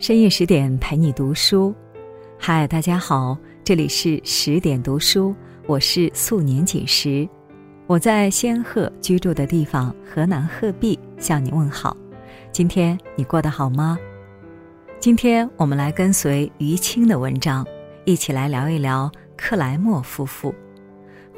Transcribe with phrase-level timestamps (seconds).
[0.00, 1.74] 深夜十点陪你读书，
[2.38, 5.36] 嗨，大家好，这里是十点读书，
[5.66, 7.28] 我是素年锦时，
[7.86, 11.94] 我在仙鹤居住的地方河南鹤壁向你问好。
[12.50, 13.98] 今天你过得好吗？
[14.98, 17.62] 今天我们来跟随于青的文章，
[18.06, 20.54] 一起来聊一聊克莱默夫妇。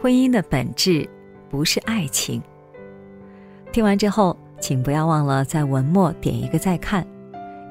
[0.01, 1.05] 婚姻的本质
[1.51, 2.41] 不是爱情。
[3.73, 7.05] 听完之后，请不要忘了在文末点一个再看，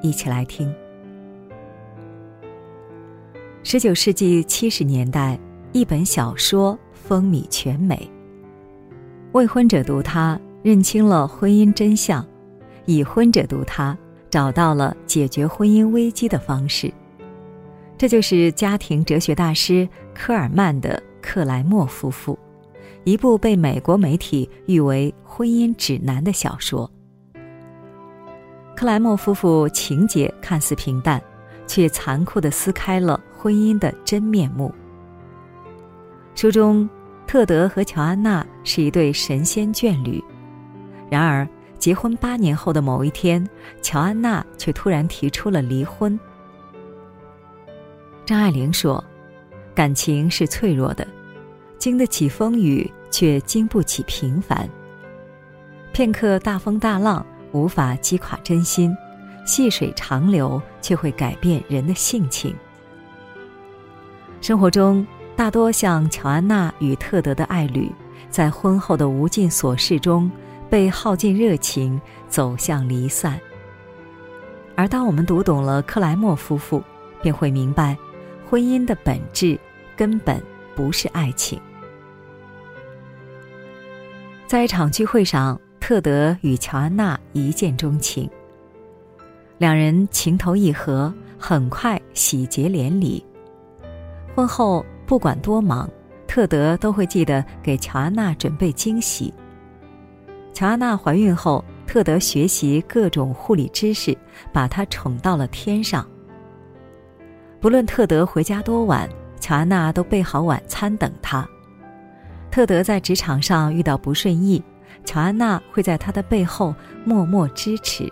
[0.02, 0.70] 一起来听。
[3.64, 5.38] 十九世纪七十年代，
[5.70, 8.10] 一本小说风靡全美。
[9.30, 12.24] 未婚者读它，认清了婚姻真相；
[12.86, 13.96] 已婚者读它，
[14.28, 16.92] 找到了解决婚姻危机的方式。
[17.96, 22.34] 这就是家庭哲学大师科尔曼的《克莱默夫妇》，
[23.04, 26.90] 一部被美国媒体誉为婚姻指南的小说。
[28.74, 31.22] 克莱默夫妇情节看似平淡。
[31.64, 34.72] 却残酷地撕开了婚姻的真面目。
[36.36, 36.88] 书中，
[37.26, 40.22] 特德和乔安娜是一对神仙眷侣，
[41.10, 43.44] 然而结婚八年后的某一天，
[43.80, 46.18] 乔安娜却突然提出了离婚。
[48.24, 49.02] 张爱玲说
[49.74, 51.04] ：“感情是脆弱的，
[51.78, 54.68] 经得起风雨，却经不起平凡。
[55.92, 58.96] 片刻大风大浪，无法击垮真心。”
[59.44, 62.54] 细水长流，却会改变人的性情。
[64.42, 67.88] 生活中，大多像乔安娜与特德的爱侣，
[68.28, 70.28] 在婚后的无尽琐事中
[70.68, 73.38] 被耗尽热情，走向离散。
[74.74, 76.82] 而当我们读懂了克莱默夫妇，
[77.22, 77.96] 便会明白，
[78.50, 79.56] 婚姻的本质
[79.96, 80.42] 根本
[80.74, 81.60] 不是爱情。
[84.48, 88.28] 在一场聚会上，特德与乔安娜一见钟情。
[89.58, 93.24] 两人情投意合，很快喜结连理。
[94.34, 95.88] 婚后不管多忙，
[96.26, 99.32] 特德都会记得给乔安娜准备惊喜。
[100.54, 104.16] 乔安娜怀孕后，特德学习各种护理知识，
[104.52, 106.06] 把她宠到了天上。
[107.60, 109.08] 不论特德回家多晚，
[109.38, 111.46] 乔安娜都备好晚餐等他。
[112.50, 114.62] 特德在职场上遇到不顺意，
[115.04, 116.74] 乔安娜会在他的背后
[117.04, 118.10] 默默支持。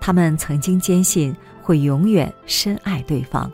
[0.00, 3.50] 他们曾经坚信会永远深爱对方。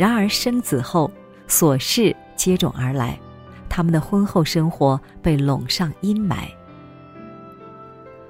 [0.00, 1.12] 然而生子后，
[1.46, 3.20] 琐事接踵而来，
[3.68, 6.44] 他们的婚后生活被笼上阴霾。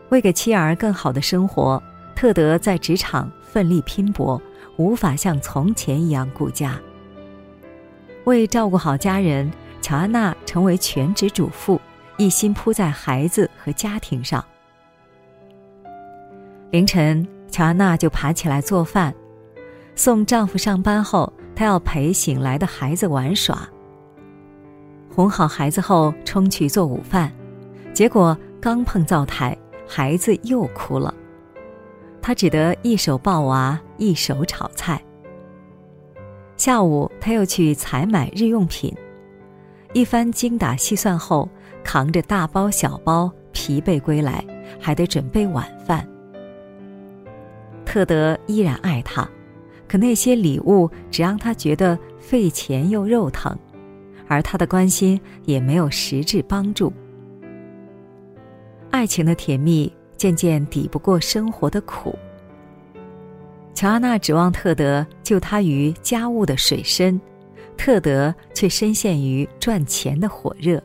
[0.09, 1.80] 为给妻儿更好的生活，
[2.16, 4.42] 特德在职场奋力拼搏，
[4.78, 6.76] 无法像从前一样顾家。
[8.25, 9.48] 为照顾好家人，
[9.80, 11.80] 乔安娜成为全职主妇，
[12.16, 14.44] 一心扑在孩子和家庭上。
[16.72, 19.14] 凌晨，乔安娜就爬起来做饭，
[19.94, 23.68] 送丈夫上班后，她要陪醒来的孩子玩耍。
[25.12, 27.32] 哄好孩子后，冲去做午饭，
[27.92, 29.56] 结果刚碰灶台，
[29.86, 31.12] 孩子又哭了，
[32.22, 35.02] 她只得一手抱娃，一手炒菜。
[36.56, 38.94] 下午，她又去采买日用品，
[39.92, 41.48] 一番精打细算后，
[41.82, 44.44] 扛着大包小包，疲惫归来，
[44.78, 46.06] 还得准备晚饭。
[47.84, 49.28] 特德依然爱她，
[49.90, 53.58] 可那些礼物只让他觉得费钱又肉疼，
[54.28, 56.92] 而他的关心也没有实质帮助。
[58.92, 62.16] 爱情的甜蜜渐渐抵不过生活的苦。
[63.74, 67.20] 乔安娜指望特德救她于家务的水深，
[67.76, 70.80] 特德却深陷于赚钱的火热。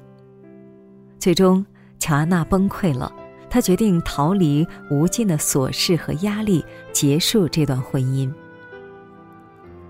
[1.19, 1.63] 最终，
[1.99, 3.13] 乔安娜崩溃了。
[3.51, 8.33] 她决定逃离无尽的琐事和压力，结束这段婚姻。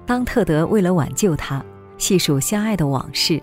[0.06, 1.64] 当特德为了挽救他，
[1.98, 3.42] 细数相爱的往事，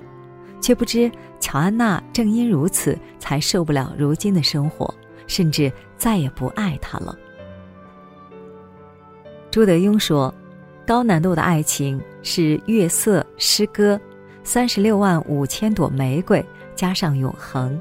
[0.60, 4.92] 却不知乔安娜正因如此才受不了如今的生活，
[5.26, 7.16] 甚至再也不爱他了。
[9.50, 10.32] 朱德庸说
[10.86, 14.00] ：“高难度的爱情是月色、诗歌、
[14.44, 16.44] 三十六万五千朵玫瑰
[16.74, 17.78] 加上永恒；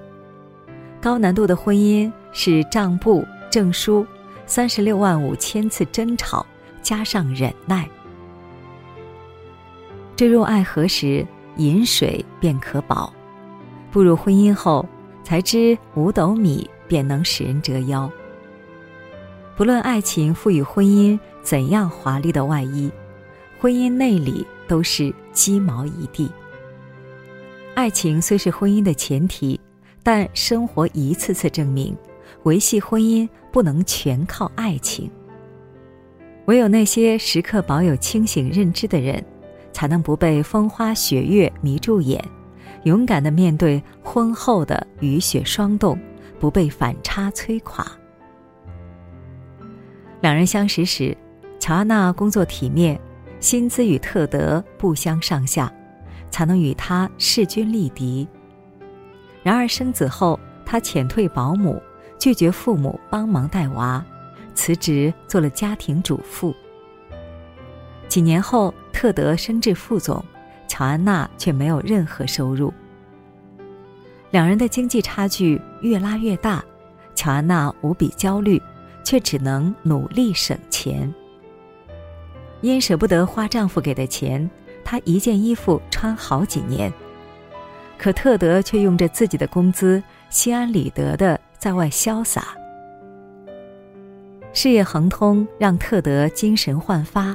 [1.02, 4.08] 高难度的婚姻。”是账簿、证书，
[4.46, 6.46] 三十六万五千次争吵，
[6.82, 7.90] 加上忍耐。
[10.22, 11.26] 坠入爱河时，
[11.58, 13.12] 饮水便可饱；
[13.90, 14.88] 步入婚姻后，
[15.24, 18.08] 才知五斗米便能使人折腰。
[19.58, 22.92] 不论爱情赋予婚姻怎样华丽的外衣，
[23.60, 26.30] 婚姻内里都是鸡毛一地。
[27.74, 29.60] 爱情虽是婚姻的前提，
[30.04, 31.98] 但生活一次次证明。
[32.44, 35.10] 维系婚姻不能全靠爱情。
[36.46, 39.26] 唯有那些时刻保有清醒认知的人，
[39.72, 42.24] 才能不被风花雪月迷住眼，
[42.84, 45.98] 勇敢的面对婚后的雨雪霜冻，
[46.40, 47.86] 不被反差摧垮。
[50.22, 51.16] 两人相识时，
[51.60, 53.00] 乔安娜工作体面，
[53.40, 55.72] 薪资与特德不相上下，
[56.30, 58.28] 才能与他势均力敌。
[59.44, 61.82] 然而生子后，她遣退保姆，
[62.20, 64.06] 拒绝父母帮忙带娃，
[64.54, 66.56] 辞职做了家庭主妇。
[68.12, 70.22] 几年后，特德升至副总，
[70.68, 72.74] 乔安娜却没有任何收入。
[74.32, 76.62] 两人的经济差距越拉越大，
[77.16, 78.62] 乔安娜无比焦虑，
[79.02, 81.10] 却只能努力省钱。
[82.60, 84.52] 因舍不得花丈夫给的钱，
[84.84, 86.92] 她一件衣服穿好几年。
[87.98, 92.50] 可特德却用着自己的工资，心安理得的在外潇洒。
[94.52, 97.34] 事业亨通让特德精神焕发，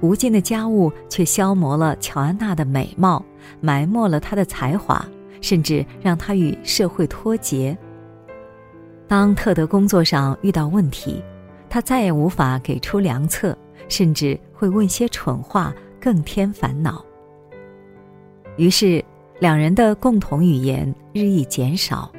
[0.00, 3.24] 无尽的家务却消磨了乔安娜的美貌，
[3.60, 5.04] 埋没了她的才华，
[5.40, 7.76] 甚至让她与社会脱节。
[9.08, 11.22] 当特德工作上遇到问题，
[11.68, 13.56] 他再也无法给出良策，
[13.88, 17.04] 甚至会问些蠢话，更添烦恼。
[18.56, 19.04] 于是。
[19.38, 22.10] 两人的共同语言日益减少，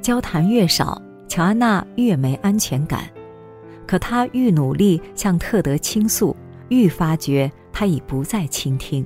[0.00, 3.04] 交谈越少，乔安娜越没安全感。
[3.88, 6.36] 可他愈努力向特德倾诉，
[6.68, 9.04] 愈发觉他已不再倾听。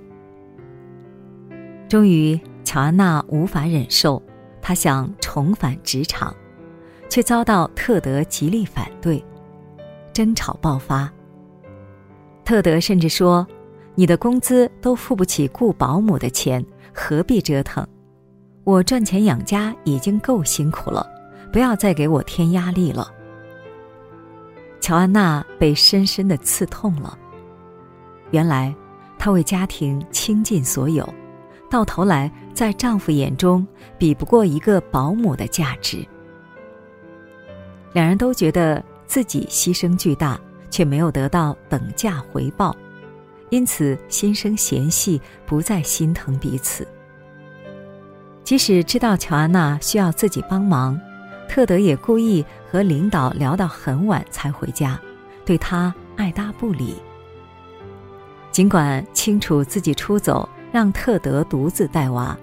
[1.88, 4.20] 终于，乔安娜无法忍受，
[4.61, 6.34] 她想重返职场，
[7.08, 9.25] 却遭到特德极力反对，
[10.12, 11.11] 争吵爆发。
[12.44, 13.46] 特德甚至说。
[13.94, 16.64] 你的工资都付不起雇保姆的钱，
[16.94, 17.87] 何必折腾？
[18.64, 21.06] 我赚钱养家已经够辛苦了，
[21.52, 23.12] 不要再给我添压力了。
[24.82, 27.17] 乔安娜被深深的刺痛了。
[28.32, 28.75] 原来，
[29.17, 31.08] 她为家庭倾尽所有，
[31.70, 33.64] 到头来在丈夫眼中
[33.96, 36.05] 比不过一个保姆的价值。
[37.93, 40.38] 两人都觉得自己牺牲巨大，
[40.69, 42.75] 却没有得到等价回报。
[43.50, 46.85] 因此，心生嫌隙，不再心疼彼此。
[48.43, 50.99] 即使知道乔安娜需要自己帮忙，
[51.52, 54.99] 特德也故意和领导聊到很晚才回家，
[55.44, 56.96] 对他爱搭不理。
[58.50, 62.34] 尽管清楚自己出走让特德独自带娃，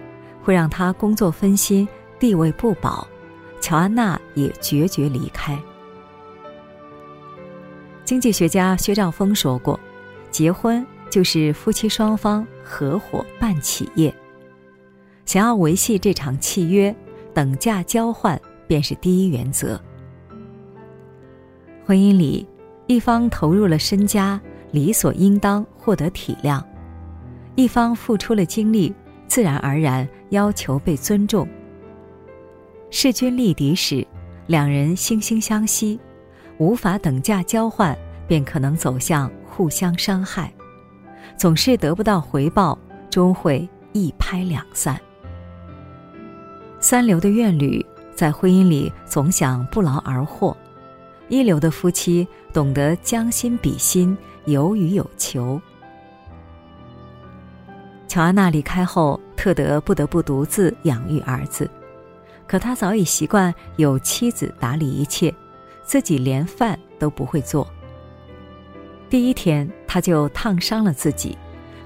[0.43, 1.87] 会让他工作分心、
[2.19, 3.07] 地位不保，
[3.59, 5.57] 乔安娜也决绝离开。
[8.05, 9.79] 经济学家薛兆丰说过
[10.29, 14.13] ：“结婚。”就是夫妻双方合伙办企业，
[15.25, 16.95] 想要维系这场契约，
[17.33, 18.39] 等价交换
[18.69, 19.81] 便是第一原则。
[21.83, 22.47] 婚姻里，
[22.85, 24.39] 一方投入了身家，
[24.71, 26.63] 理所应当获得体谅；
[27.55, 28.93] 一方付出了精力，
[29.25, 31.47] 自然而然要求被尊重。
[32.91, 34.05] 势均力敌时，
[34.45, 35.99] 两人惺惺相惜；
[36.59, 40.53] 无法等价交换，便可能走向互相伤害。
[41.35, 42.77] 总是得不到回报，
[43.09, 45.01] 终会一拍两散。
[46.79, 47.85] 三流的怨侣
[48.19, 50.53] 在婚姻里总想不劳而获，
[51.29, 55.61] 一流的夫妻懂得将心比心，有予有求。
[58.09, 61.71] 乔安娜离开后，特德不得不独自养育儿子，
[62.45, 65.33] 可他早已习惯有妻子打理一切，
[65.83, 67.65] 自己连饭都不会做。
[69.09, 71.37] 第一天，他就烫伤了自己，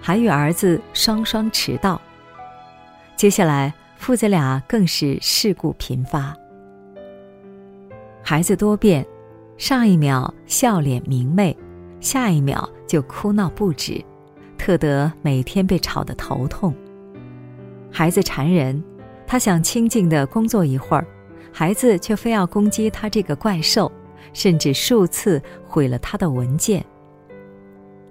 [0.02, 2.02] 还与儿子双双迟到。
[3.16, 3.72] 接下来，
[4.04, 6.36] 父子俩更是事故频发。
[8.22, 9.06] 孩子多变，
[9.56, 11.56] 上一秒笑脸明媚，
[12.02, 14.04] 下一秒就哭闹不止，
[14.58, 16.76] 特德每天被吵得头痛。
[17.90, 18.84] 孩子缠人，
[19.26, 21.08] 他想清静的工作一会儿，
[21.50, 23.90] 孩子却非要攻击他这个怪兽，
[24.34, 26.86] 甚至数次毁了他的文件。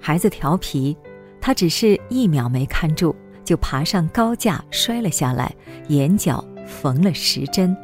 [0.01, 0.97] 孩子调皮，
[1.39, 5.55] 他只是一秒没看住，就爬上高架摔了下来，
[5.89, 7.77] 眼角缝了十针。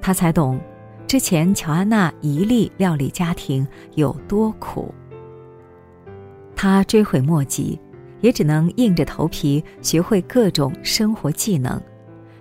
[0.00, 0.60] 他才懂，
[1.06, 4.94] 之前乔安娜一力料理家庭有多苦。
[6.54, 7.78] 他追悔莫及，
[8.20, 11.80] 也只能硬着头皮学会各种生活技能，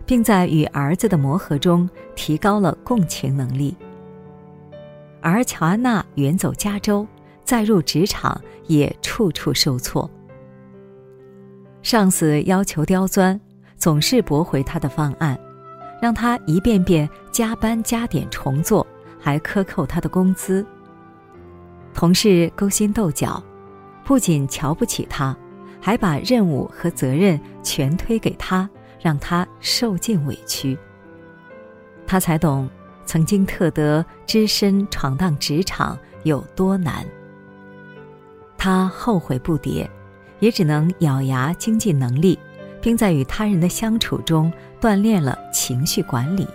[0.05, 3.75] 并在与儿子的磨合中提高了共情能力。
[5.21, 7.07] 而乔安娜远走加州。
[7.45, 10.07] 再入职场也处处受挫，
[11.81, 13.39] 上司要求刁钻，
[13.77, 15.39] 总是驳回他的方案，
[16.01, 18.85] 让他一遍遍加班加点重做，
[19.19, 20.65] 还克扣他的工资。
[21.93, 23.41] 同事勾心斗角，
[24.03, 25.35] 不仅瞧不起他，
[25.81, 28.69] 还把任务和责任全推给他，
[29.01, 30.77] 让他受尽委屈。
[32.05, 32.69] 他才懂，
[33.05, 37.05] 曾经特得只身闯荡职场有多难。
[38.57, 39.87] 他后悔不迭，
[40.39, 42.37] 也只能咬牙精进能力，
[42.81, 46.47] 并在与他人的相处中锻炼了情绪管理。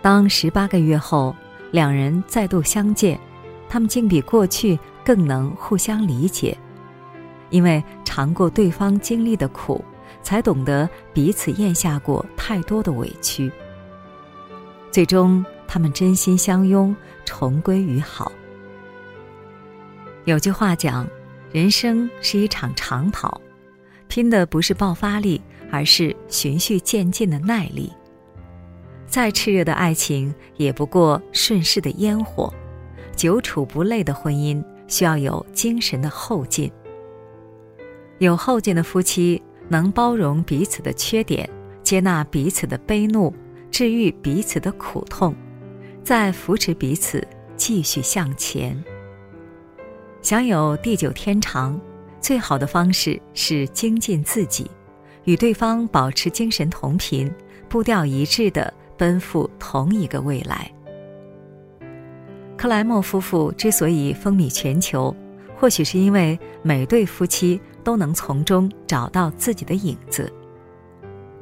[0.00, 1.34] 当十八个月后，
[1.70, 3.18] 两人再度相见，
[3.68, 6.56] 他们竟比过去更能互相理解，
[7.50, 9.84] 因为尝过对方经历的苦，
[10.22, 13.50] 才懂得彼此咽下过太多的委屈。
[14.90, 16.94] 最终，他们真心相拥，
[17.24, 18.30] 重归于好。
[20.24, 21.06] 有句话讲，
[21.52, 23.40] 人生是一场长跑，
[24.08, 25.40] 拼的不是爆发力，
[25.70, 27.92] 而是循序渐进的耐力。
[29.06, 32.50] 再炽热的爱情，也不过顺势的烟火；
[33.14, 36.72] 久处不累的婚姻，需要有精神的后劲。
[38.18, 41.46] 有后劲的夫妻，能包容彼此的缺点，
[41.82, 43.34] 接纳彼此的悲怒，
[43.70, 45.34] 治愈彼此的苦痛，
[46.02, 47.22] 再扶持彼此
[47.58, 48.82] 继续向前。
[50.22, 51.78] 享有地久天长，
[52.20, 54.70] 最好的方式是精进自己，
[55.24, 57.30] 与对方保持精神同频、
[57.68, 58.72] 步调一致的。
[58.94, 60.70] 奔赴同一个未来。
[62.56, 65.12] 克莱默夫妇之所以风靡全球，
[65.56, 70.32] 或许是因为每对夫妻都能从中找到自己的影子。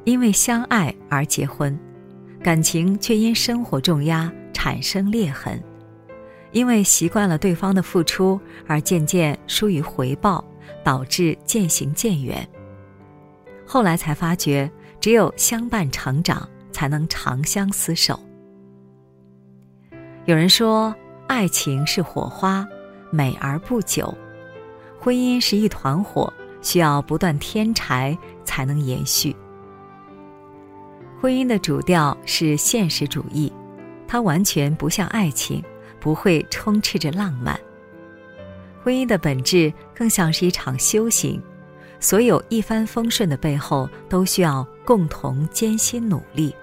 [0.05, 1.77] 因为相爱而结婚，
[2.41, 5.59] 感情却因生活重压产生裂痕；
[6.51, 10.43] 因为习惯了对方的付出而渐渐疏于回报，
[10.83, 12.47] 导致渐行渐远。
[13.65, 16.47] 后来才发觉，只有相伴成长。
[16.71, 18.19] 才能长相厮守。
[20.25, 20.95] 有人说，
[21.27, 22.65] 爱情是火花，
[23.11, 24.05] 美而不久；
[24.99, 26.31] 婚姻是一团火，
[26.61, 29.35] 需要不断添柴才能延续。
[31.19, 33.51] 婚姻的主调是现实主义，
[34.07, 35.61] 它完全不像爱情，
[36.01, 37.57] 不会充斥着浪漫。
[38.83, 41.41] 婚姻的本质更像是一场修行，
[41.99, 46.53] 所有一帆风顺的背后，都需要共同艰辛努力。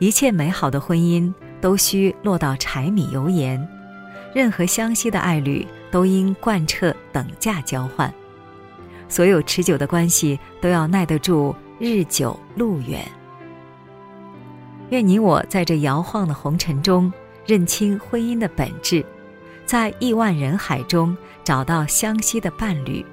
[0.00, 3.66] 一切美好的婚姻都需落到柴米油盐，
[4.34, 8.12] 任何相惜的爱侣都应贯彻等价交换，
[9.08, 13.06] 所有持久的关系都要耐得住日久路远。
[14.90, 17.10] 愿你我在这摇晃的红尘中
[17.46, 19.04] 认清婚姻的本质，
[19.66, 23.04] 在亿万人海中找到相惜的伴侣，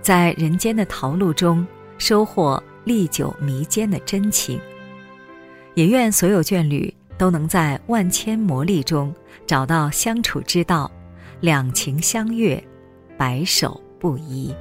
[0.00, 1.66] 在人间的桃路中
[1.98, 4.60] 收获历久弥坚的真情。
[5.74, 9.14] 也愿所有眷侣都能在万千磨砺中
[9.46, 10.90] 找到相处之道，
[11.40, 12.62] 两情相悦，
[13.16, 14.54] 白首不移。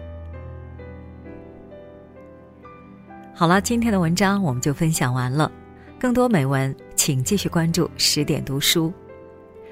[3.34, 5.50] 好了，今天的文章我们就分享完了。
[5.98, 8.92] 更多美文，请继续关注十点读书，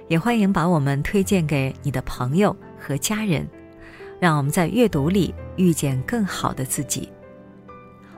[0.07, 3.46] 也欢迎把我们推荐给你的朋友和家人，
[4.17, 7.12] 让我们在阅读里遇见更好的自己。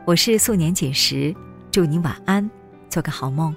[0.06, 1.36] 我是素年锦时，
[1.72, 2.48] 祝你晚安。
[2.88, 3.52] 做个好梦。